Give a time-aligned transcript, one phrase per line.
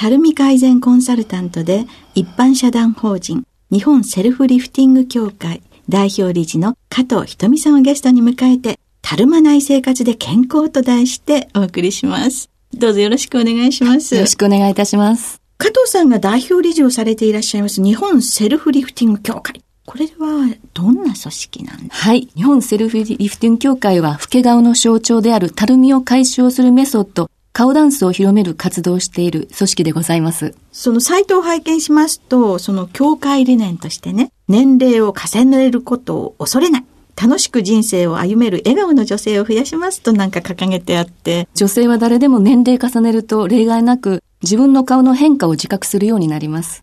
[0.00, 1.84] たるみ改善コンサルタントで
[2.14, 12.48] 一般社団法人日本セルフリフティング協会代表理事の加藤ひとみさんをゲストに迎えて、たるまない生活で健康と題してお送りします。
[12.72, 14.14] どうぞよろしくお願いします。
[14.14, 15.42] よろしくお願いいたします。
[15.58, 19.62] 加藤さんが代表理事をされていらっしゃいます日本セルフリフティング協会。
[19.84, 22.26] これはどんな組織なんですかはい。
[22.34, 30.54] 日本セルフリフティング協会は、老け顔の象徴であるたるみを解消するメソッド、顔ダンスを広める活動をしている組織でございます。
[30.72, 36.84] そのサイトを拝見しますと、その協会理念としてね、年齢を重ねることを恐れない。
[37.20, 41.48] 楽しく人生を歩める笑顔の女性を増やしますとなんか掲げてあって。
[41.54, 46.82] 女性は誰でも年齢重ねると例外なく自分の顔の変化を自覚するようになります。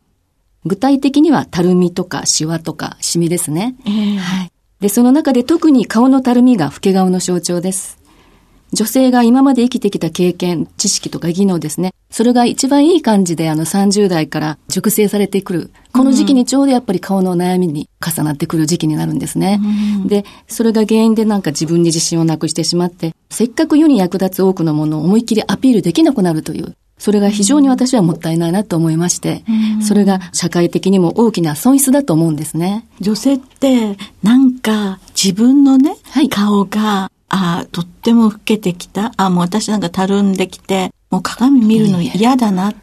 [0.65, 3.75] 具体的にはたるみとかシワとかシミですね。
[3.85, 4.51] えー、はい。
[4.79, 7.97] で、その中で特に顔のたるみが老け顔の象徴です。
[8.73, 11.93] 女性が今まで生きてきた経験、知識とか技能ですね。
[12.09, 15.71] それが一番いい感じであの30代から熟成されてくる。
[15.93, 19.59] この時期にちょうどやっぱり顔の悩みに重なってくる時期になるんですね。
[20.01, 29.43] うん、で、それが原因でなんか自分に自信をなくしてしまって、せっかく世に役立つ多くのものを思いっきりアピールできなくなるという、それが非常に私はもったいないなと思いまして、
[29.81, 32.85] それが社会的にも大きな損失だと思うんですね。
[32.99, 39.11] 女性ってなんか自分のね、はい、顔が、ああ、とっても老けてきた。
[39.17, 42.75] あもう私なんかたるんできて、もう鏡見るの嫌だなっ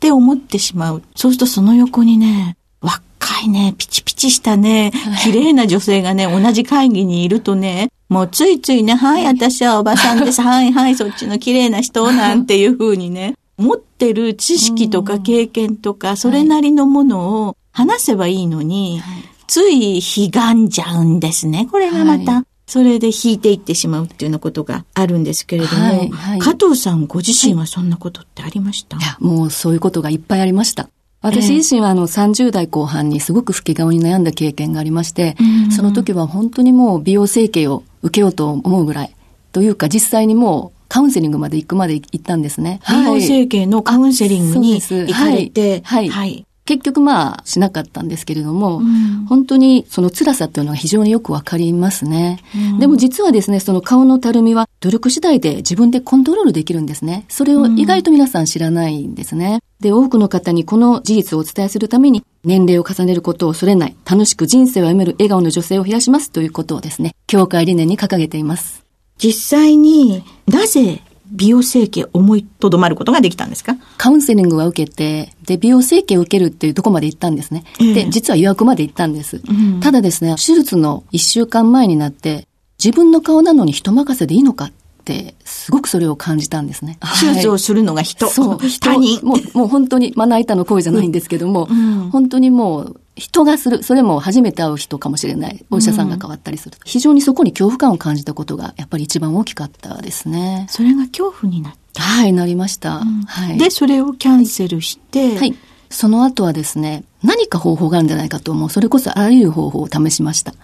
[0.00, 1.02] て思ってしまう。
[1.16, 4.92] そうするとその横にね、若いね、ピチピチしたね、
[5.22, 10.40] 綺麗な女性がね、同じ会議にいるとね、もうついついね、はい、私はおばさんです。
[10.42, 19.02] はいはい、そっちの綺麗な人なんていうふうにね、持ってる知識とか経験とか、それなりのものを話せばいいのに、
[19.46, 21.66] ついひがんじゃうんですね。
[21.70, 22.44] これがまた。
[22.66, 30.88] それで引いていってしまうっていうようなことがあるんですけれども、はいはい、加藤さんご自身はそんなことってありました、いや、もうそういうことがいっぱいありました。
[31.20, 35.36] 私自身はあの30代後半にすごく老け顔に悩んだ経験がありまして、
[35.74, 39.16] その時は本当にもう美容整形を受けようと思うぐらい、
[39.52, 42.80] というか実際にもうカウンセリングまで行くまで行ったんですね。
[42.88, 46.08] 美容整形のカウンセリングに行かれて、はい。
[46.08, 46.46] はい。
[46.64, 57.24] 結局まあしなかったんですけれども、うん、本当にその辛さっていうのは非常によくわかりますね、うん、でも実はですね、その顔のたるみは努力次第で自分でコントロールできるんですね。
[57.28, 59.60] それを意外と皆さん知らないんですね。
[59.80, 68.84] で、多くの方にこの事実をお伝えするために、年齢を重ねることを恐れない、楽しく人生を歩める笑顔の女性を増やしますということをですね、協会理念に掲げています。
[69.18, 73.76] 実際になぜ美容整形思いとどまることができたんですか？
[73.96, 77.64] カウンセリングは受けて、で、美容整形を受けるっていうとこまで行ったんですね。
[77.80, 79.40] えー、で、実は予約まで行ったんです。
[79.48, 82.46] うん、ただですね、手術の一週間前になって、
[82.82, 84.72] 自分の顔なのに人任せでいいのかっ
[85.04, 86.98] て、すごくそれを感じたんですね。
[87.20, 88.28] 手術をするのが人。
[88.28, 88.58] そう。
[88.80, 89.24] 他人。
[89.24, 100.66] もう、もう本当に、まな板の声じゃないんですけども、うん、本当にもう、人がする、それも初めて会う人かもしれない、お医者さんが変わったりする、うん、非常にそこに恐怖感を感じたことが、やっぱり一番大きかったですね。
[100.68, 102.02] それが恐怖になった。
[102.02, 102.96] はい、なりました。
[102.96, 103.58] うん、はい。
[103.58, 105.54] で、それをキャンセルして、はい。
[105.90, 108.70] その後はですね、何か方法があるんじゃないかと思う。
[108.70, 110.54] それこそあらゆる方法を試しました。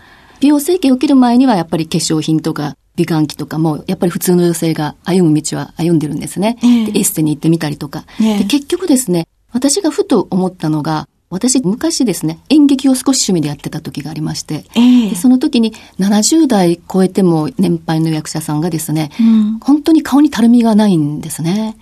[0.40, 6.58] 美容整形を受ける前にはやっぱり化粧品とか美顔器とかも、やっぱり普通の女性が歩む道は歩んでるんですね。
[6.62, 8.44] えー、エステに行ってみたりとか、えー、で。
[8.44, 21.76] 結局ですね、私がふと思ったのが、私、昔ですね、演劇を少し趣味でやってた時がありまして、えー、その時に70代超えても年配の役者さんがですね、うん、本当に顔にたるみがないんですね。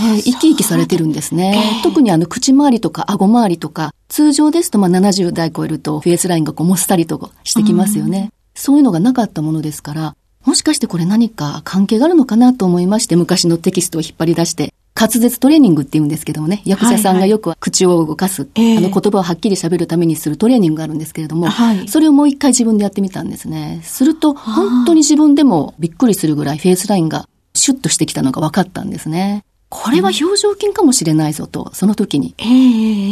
[0.00, 1.80] えー、生き生きされてるんですね。
[1.82, 8.30] 特にあの口周りとか顎周りとか、通常ですとまあ70代超えるとフェイスラインがこうもったりとしてきますよね、うん。
[8.54, 23.80] そういうのがなかったものですから、もしかしてこれ何か関係があるのかなと思いまして昔のテキストを引っ張り出して滑舌トレーニングって言うんですけどもね、役者さんがよく口を動かす、はいはい、あの言葉をはっきり喋るためにするトレーニングがあるんですけれども、はい、それをもう一回自分でやってみたんですね。
[23.82, 29.44] すると、本当に自分でもびっくりするぐらいフェイスラインがシュッとしてきたのが分かったんですね。
[29.76, 32.32] これは表情筋かもしれないぞと、その時に、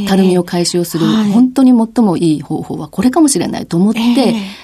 [0.06, 4.00] たるみを解消する、本当に最もいい方法はこれかもしれないと思って、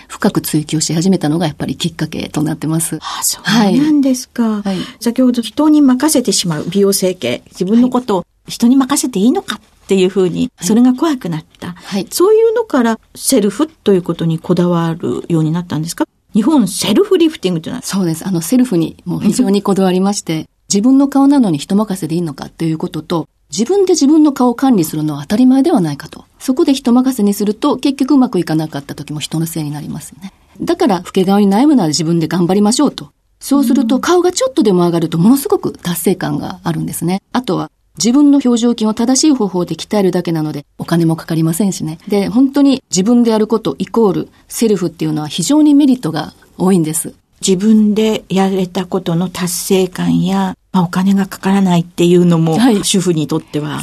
[0.06, 3.00] 深く追求し始めたのがやっぱりきっかけとなってます。
[3.02, 4.78] あそうなんですか、はい。
[5.00, 12.06] 先ほど人に任せてしまう美容整形、自分のことを人に任せていいのかっていうふうに、それが怖くなった、はい。
[12.10, 16.06] そういうのからセルフということにこだわるようになったんですか？
[16.32, 17.82] 日本セルフリフティングというのは。
[17.82, 18.24] そうです。
[18.24, 26.26] あの、セルフにもう非常にこだわりまして、自分の顔なのに人任せでいいのかということと、自分で自分の顔を管理するのは当たり前ではないかと。
[26.38, 30.34] そこで人任せにすると結局うまくいかなかった時も人のせいになりますよね。
[30.60, 33.12] だから老け顔に悩むなら自分で頑張りましょうと。
[33.40, 37.22] そうすると顔がちょっとでも上がるとものすごく達成感があるんですね。
[37.32, 41.98] あとは自分の表情筋を正しい方法で鍛えるだけなのでお金もかかりませんしね。
[42.08, 47.14] で、本当に自分でやることイコールセルフっていうのは非常にメリットが多いんです。
[47.40, 53.80] 自分でやれたことの達成感や、まあ、お金がかからないっていうのも、はい、主婦にとっては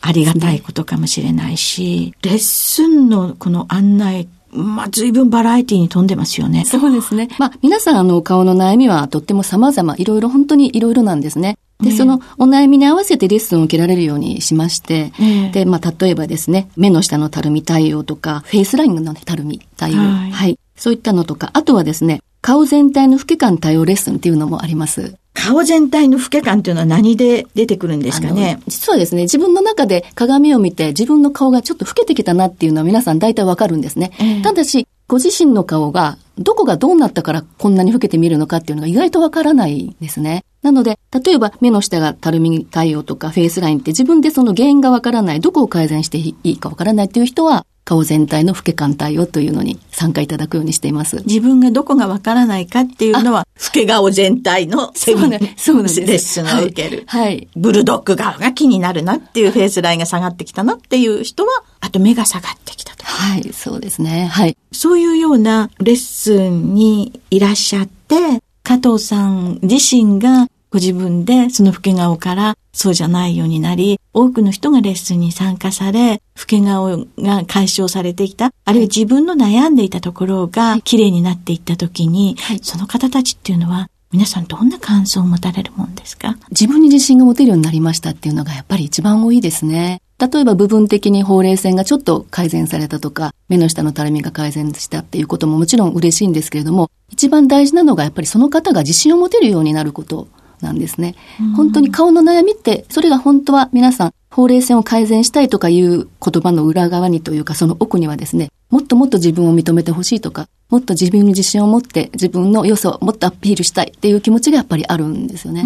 [0.00, 6.64] ありがたいことかもしれないし、レッスンのこの案内まあ、随分バラエティに富んでますよね。
[6.64, 7.28] そうですね。
[7.38, 11.58] まあ、皆さん、あの、顔の悩みはとっても様々、いろいろ、本当にいろいろなんですね。
[11.80, 15.12] で、そのお悩みに合わせてレッスンを受けられるようにしまして、
[15.52, 20.58] で、まあ、例えばですね、目の下のたるみ対応とか、フェイスラインのたるみ対応、はい、はい。
[20.76, 25.16] そういったのとか、あとはですね、顔全体の老け感対応レッスンっていうのもあります。
[25.44, 28.60] 顔全体の老け感っていうのは何で出てくるんですかね？
[28.66, 34.12] 実はですね、自分の中で鏡を見て自分の顔がちょっと老けてきたなっていうのは皆さん大体わかるんですね。
[34.18, 40.44] えー、ただし、ご自身の顔がどこがどうなったからこんなに老けて見るのかっていうのが意外とわからないですね。
[40.62, 51.22] なので、例えば目の下がたるみ対応とかフェイスラインって自分でその原因がわからない、どこを改善していいかわからないっていう人は、顔全体の老け感対応というのに参加いただくようにしています。
[51.26, 57.04] 自分がどこがわからないかっていうのは、老け顔全体のセミ、ね、そうなんですレッスンを受ける。
[57.06, 57.48] はい。
[57.56, 63.04] ブルドッグ顔が気になるなっていうフェイスラインが下がってきたなっていう人は、あと目が下がってきたと。
[63.04, 64.26] はい、そうですね。
[64.26, 64.56] はい。
[64.72, 68.16] そういうようなレッスンにいらっしゃって、
[68.62, 86.36] 加藤さん自身がご自分でその老け顔からそうじゃないようになり、多くの人がレッスンに参加され、老け顔が解消されてきた、あるいは自分の悩んでいたところが綺麗になっていった時に、はい、その方たちっていうのは皆さんどんな感想を持たれるもんですか？
[86.50, 90.00] 自分に自信が持てるようになりましたっていうのがやっぱり一番多いですね。
[90.18, 100.28] 例えば部分的にほうれい線がちょっと改善されたとか、目の下のたるみが改善したっていうことももちろん嬉しいんですけれども、一番大事なのがやっぱりその方が自信を持てるようになること
[100.64, 101.14] なんですね。
[101.56, 115.64] 本当に顔の悩みって、それが本当は皆さん、ほうれい線を改善したいとかいう言葉の裏側にというか、その奥にはですね、もっともっと自分を認めてほしいとか、もっと自分に自信を持って自分の良さをもっとアピールしたいっていう気持ちがやっぱりあるんですよね。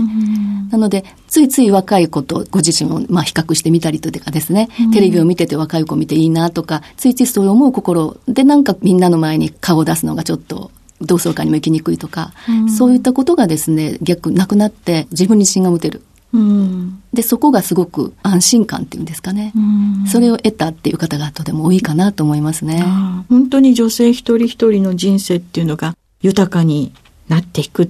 [0.71, 16.03] なので、ついつい若い子とご自身をまあ比較してみたりとかですね、テレビを見てて若い子見ていいなとか、ついついそう思う心でなんかみんなの前に顔を出すのがちょっと同窓会にも行きにくいとか、うん、そういったことがですね、逆なくなって自分に自信が持てる。
[16.33, 20.07] うん、で、そこがすごく安心感っていうんですかね、うん。
[20.07, 22.85] それを得たっていう方がとても多いかなと思いますね。
[23.31, 26.93] 本当に女性一人一人の人生っていうのが豊かに
[27.29, 27.89] なっていくっ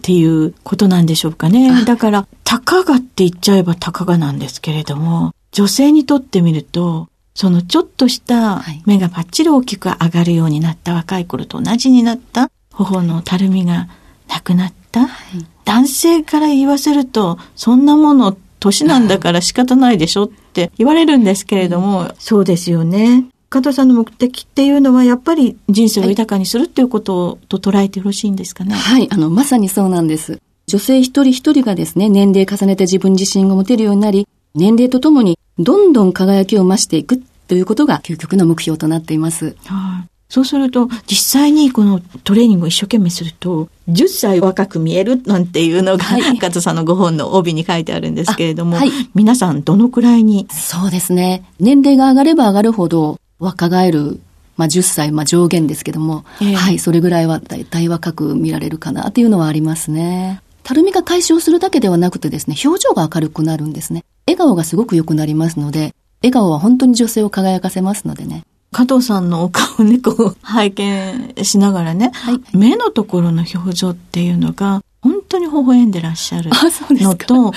[0.00, 1.70] ていうことなんでしょうかね。
[1.70, 13.86] はい、だから、たかがって言っちゃえばたかがなんですけれども、女性にとってみると、そのちょっとした目がパッチリ大きく上がるようになった若い頃と同じになった頬のたるみが
[14.26, 23.26] なくなった、はい、男性から言わせるとそんなもの年なんだから仕方ないでしょって言われるんですけれども、そうですよね。
[23.50, 28.74] 加藤さんの目的っていうのはやっぱり人生を豊かにするっていうことと捉えてよろしいんですかね？
[28.74, 30.40] はい、あの、まさにそうなんです。
[30.66, 39.56] 女性一人一人がですね、年齢重ねて自分自身が持てるようになり、年齢とともにどんどん輝きを増していくということが究極の目標となっています。
[39.64, 50.46] はい、そうすると、実際にこのトレーニングを一生懸命すると、10歳若く見えるなんていうのが、はい、 加藤さんのご本の帯に書いてあるんですけれども、はい、皆さんどのくらいに？
[50.50, 51.42] そうですね。
[51.58, 54.20] 年齢が上がれば上がるほど若返る
[54.58, 60.42] まあ、10歳、まあ、上限ですけども、えー、はい、それぐらいは大体若く見られるかなっていうのはありますね。
[60.64, 64.04] たるみが解消するだけではなくてですね、表情が明るくなるんですね。
[64.28, 68.42] 笑顔がすごく良くなりますので、笑顔は本当に女性を輝かせますのでね。
[68.72, 76.50] 加藤さんのお顔ね、こう、拝見しながらね、はい、目のところの表情っていうのが、本当に微笑んでらっしゃる
[76.90, 77.52] のと、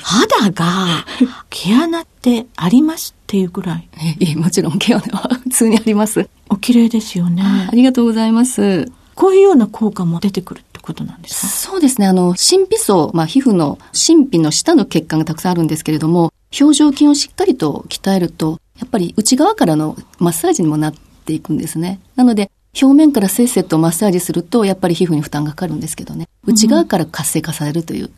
[0.00, 1.04] 肌が
[1.50, 3.88] 毛穴ってありますっていうぐらい。
[4.20, 6.28] え、え、もちろん毛穴は 普通にあります。
[6.48, 7.42] お綺麗ですよね。
[7.42, 8.92] ありがとうございます。
[9.16, 11.46] こういうような効果も出てくることなんですか？
[11.48, 12.06] そうですね。
[12.06, 22.00] あの、神秘層、まあ、皮膚の神秘の下の血管がたくさんあるんですけれども、表情筋をしっかりと鍛えると、やっぱり内側からのマッサージにもなっていくんですね。
[22.14, 22.50] なので、
[22.80, 26.28] 表面からせっせとマッサージすると、やっぱり皮膚に負担がかかるんですけどね。
[26.44, 28.10] 内側から活性化されるという、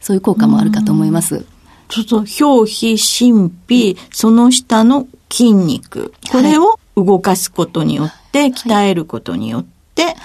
[0.00, 1.44] そういう効果もあるかと思います。
[1.88, 2.16] ちょっと
[2.46, 6.14] 表皮、神秘、その下の筋肉。
[6.30, 10.16] これを動かすことによって、鍛えることによって、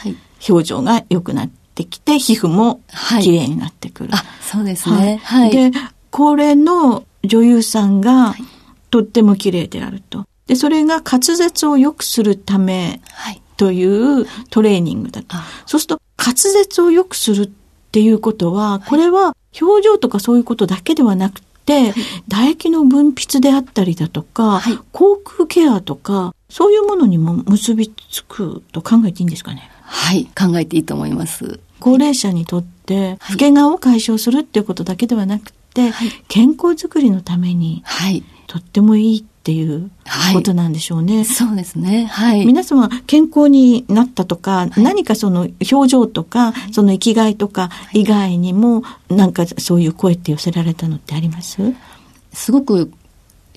[0.48, 2.82] 表情が良くなってきて、皮膚も
[3.22, 4.10] 綺麗になってくる。
[4.14, 5.22] あ、そうですね。
[5.24, 5.52] はい。
[5.52, 5.72] で、
[6.12, 8.36] これの女優さんが、
[8.92, 10.26] とっても綺麗であると。
[10.48, 13.02] で、それが滑舌を良くするため
[13.56, 15.38] というトレーニングだと。
[15.68, 17.50] そうすると滑舌を良くするっ
[17.92, 21.94] ていうことは、これは表情とかそういうことだけではなくて、
[22.28, 29.70] 唾液の分泌であったりだとか、口腔ケアとか、そういうものにも結びつくと考えていいんですかね？
[29.84, 31.60] はい、考えていいと思います。
[31.80, 35.92] 高齢者にとって、老け顔を解消するっていうことだけではなくて、
[36.28, 39.90] 健康づくりのために、はい、とってもいいっていう
[40.34, 41.18] ことなんでしょうね。
[41.18, 42.06] はい、そうですね。
[42.06, 42.46] はい。
[42.46, 51.74] 皆様健康になったとか、はい、何かその表情とか、はい、その生きがいとか以外にも、なんかそういう声って寄せられたのってあります？
[52.34, 52.92] すごく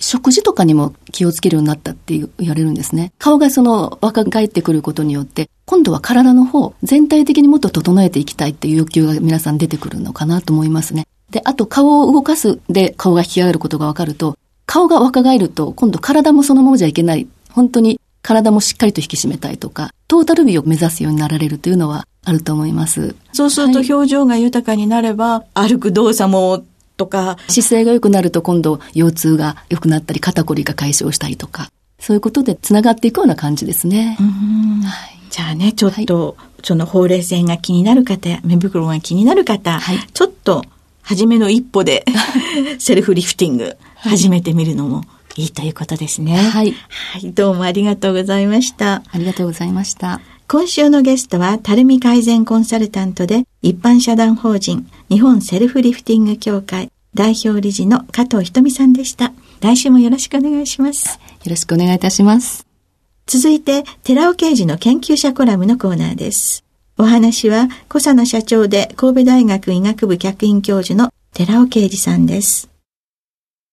[0.03, 3.13] 食事とかにも気をつけるようになったって言われるんですね。
[3.19, 11.07] 顔がその若返ってくることによって、今度は体の方、全体的にもっと整えていきたいっていう欲求が皆さん出てくるのかなと思いますね。
[11.31, 17.29] で、あと顔を動かすで顔が引き上がることがわかると、顔が若返ると、今度体もそのままじゃいけない。
[17.51, 23.15] 本当に体もしっかりと引き締めたいとか、トータル美を目指すようになられるというのはあると思います。
[23.33, 26.63] そうすると表情が豊かになれば、はい、歩く動作も
[27.03, 27.37] とか。
[27.49, 31.69] 姿勢が良くなると今度腰痛が良くなったり、肩こりが解消したりとか、
[31.99, 34.17] そういうことで繋がっていくような感じですね。
[34.19, 40.65] はい、じゃあね、ちょっと、はい、そのほうれい線が気になる方、目袋が気になる方、はい、ちょっと
[41.03, 42.05] 初めの一歩で
[42.79, 45.05] セルフリフティング始めてみるのも
[45.37, 46.37] いいということですね。
[46.37, 46.73] はい。
[46.73, 47.33] はい。
[47.33, 49.03] どうもありがとうございました。
[49.11, 50.21] ありがとうございました。
[50.49, 59.33] 今週のゲストは、たるみ改善コンサルタントで、一般社団法人、日本セルフリフティング協会、代表理事の加藤ひとみさんでした。
[59.61, 61.19] 来週もよろしくお願いします。
[61.45, 62.67] よろしくお願いいたします。
[63.27, 66.65] 続いて、寺尾刑事の研究者コラムのコーナーです。
[66.97, 72.71] お話は、小佐野社長で神戸大学医学部客員教授の寺尾啓二さんです。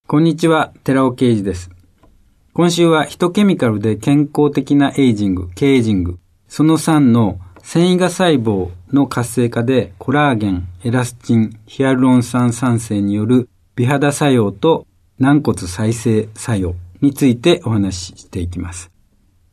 [0.06, 1.70] こんにちは、寺尾啓二です。
[2.54, 6.20] 今週はヒトケミカルで健康的なエイジング、ケージング、
[6.50, 7.40] その3の
[7.72, 14.88] 繊維が細胞の活性化でコラーゲン、エラスチン、ヒアルロン酸産生による美肌作用と
[15.20, 18.90] 軟骨再生作用についてお話ししていきます。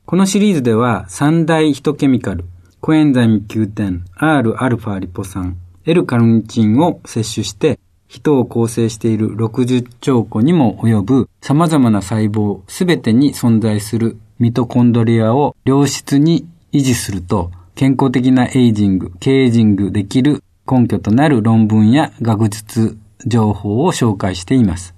[0.06, 2.46] このシリーズでは三大ヒトケミカル、
[2.80, 24.94] コエンザイム Q10、Rα リポ酸、L カルニチンを摂取して、人を構成している60兆個にも及ぶ様々な細胞すべてに存在するミトコンドリアを良質に維持すると、健康的なエイジング、ケージングできる根拠となる論文や学術情報を紹介しています。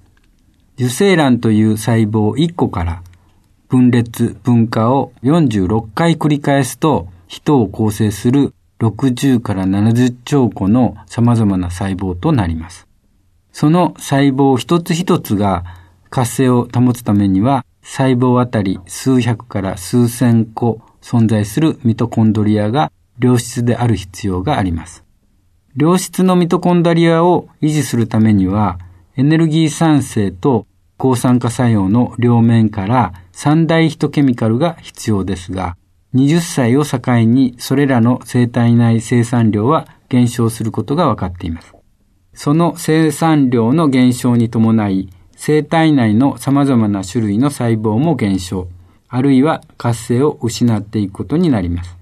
[0.75, 3.03] 受精卵という細胞1個から
[3.67, 12.87] 分裂、分化を46回繰り返すと人を構成する60から70兆個の様々な細胞となります。
[13.51, 15.65] その細胞一つ一つが
[16.09, 25.03] 活性を保つためには細胞あたり数百から数千個存在するミトコンドリアが良質である必要があります。
[25.75, 28.79] 良質のミトコンドリアを維持するためには
[29.15, 30.65] エネルギー酸性と
[30.97, 35.77] 抗酸化作用の両面から三大ヒトケミカルが必要ですが、
[36.15, 41.73] 20歳を境にそれらの生体内生産量は減少することが分かっています。
[42.33, 48.67] その生産量の減少に伴い、生体内の様々な種類の細胞も減少。
[49.09, 51.97] あるいは活性を失っていくことになります。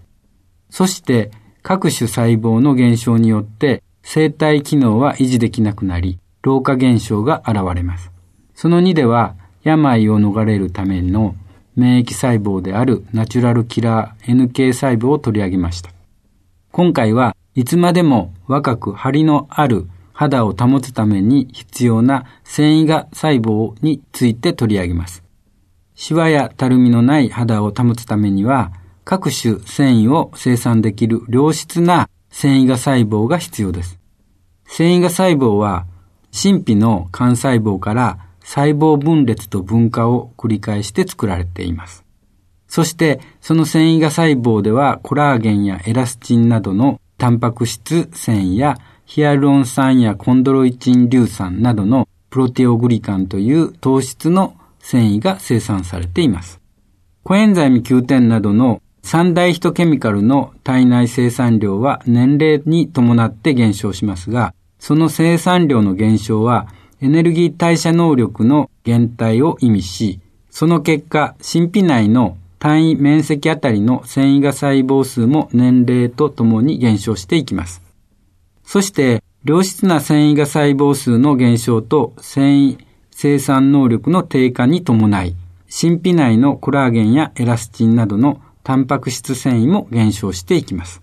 [0.69, 1.31] そして
[1.63, 8.11] 各種細胞の減少によって生体機能は維持できなくなり、老化現象が現れます。
[8.55, 11.35] その2では、病を逃れるための
[11.75, 15.91] 免疫細胞であるナチュラルキラー NK 細胞を取り上げました。
[16.71, 25.21] 今回はいつまでも若く張りのある肌を保つために必要な繊維が細胞について取り上げます。
[25.99, 28.71] シワやたるみのない肌を保つためには
[29.03, 33.99] 各種繊維を生産できる良質な繊維が細胞が必要です。
[34.67, 35.87] 繊維が細胞は
[36.31, 42.05] 神秘の幹細胞から細胞分裂と分化を繰り返して作られています。
[42.67, 54.56] そしてその繊維が細胞ではコラーゲンやエラスチンなどのタンパク質繊維やヒアルロン酸やコンドロイチン硫酸などのプロテオグリカンという糖質の
[54.87, 56.61] 繊維が生産されています。
[57.23, 66.67] コエンザイム Q10 などの三大ヒトケミカルの体内生産量は年齢に伴って減少しますが、その生産量の減少は
[67.01, 77.81] エネルギー代謝能力の減退を意味し、その結果、神秘内の単位面積あたりの繊維が細胞数も年齢とともに減少していきます。
[78.63, 82.86] そして、良質な繊維が細胞数の減少と繊維
[83.19, 85.35] 生産能力の低下に伴い、
[85.71, 91.01] 神秘内のコラーゲンやエラスチンなどのタンパク質繊維も減少していきます。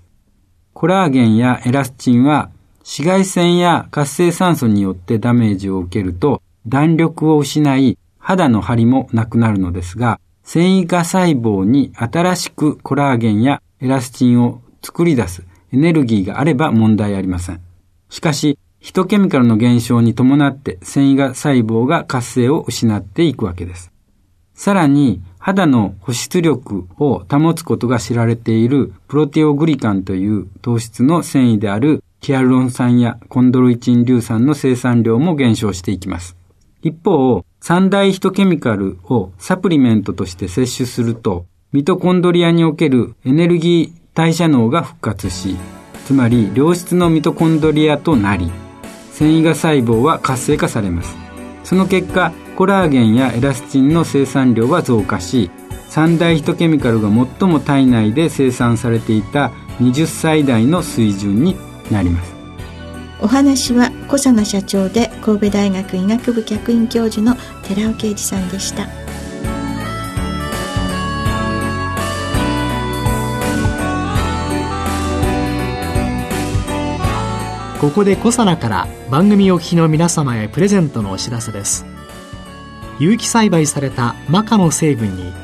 [0.74, 2.50] コラーゲンやエラスチンは
[2.82, 15.42] 紫外線や活性酸素によってダメージを受けると弾力を失い肌の張りもなくなるのですが、繊維化細胞に新しくコラーゲンやエラスチンを作り出す
[15.72, 17.60] エネルギーがあれば問題ありません。
[18.08, 23.90] しかし、ヒトケミカルの減少に伴って繊維が細胞が活性を失っていくわけです。
[24.52, 36.36] さらに、肌の保湿力を保つことが知られているプロテオグリカンという糖質の繊維であるヒアルロン酸やコンドロイチン硫酸の生産量も減少していきます。
[36.82, 45.56] 一方、三大ヒトケミカルをサプリメントとして摂取すると、ミトコンドリアにおけるエネルギー代謝能が復活し、
[46.04, 48.52] つまり良質のミトコンドリアとなり、
[49.14, 51.16] 繊維が細胞は活性化されます。
[51.62, 55.50] その結果、コラーゲンやエラスチンの生産量は増加し、
[55.88, 61.56] 三大ヒトケミカルが最も体内で生産されていた20歳代の水準に
[61.90, 62.34] なります。
[63.20, 69.03] お話は小佐奈社長で神戸大学医学部客員教授の寺尾啓二さんでした。
[77.84, 81.84] ここで小佐奈から番組お聞きの皆様へプレゼントのお知らせです。
[82.98, 85.34] 有機栽培されたマカの成分に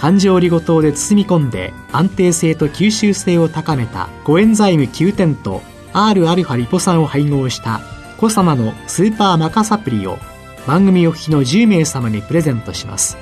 [0.00, 7.80] 環状リゴ糖で包み込んで安定性と吸収性を高めたコエンザイム9点と Rα リポ酸を配合した
[8.16, 10.18] コサナのスーパーマカサプリを
[10.66, 13.16] 番組お聞きの10名様にプレゼントします。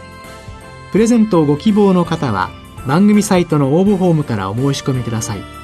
[0.91, 2.49] プレゼントをご希望の方は
[2.87, 5.64] 番組サイトの応募フォームからお申し込みください。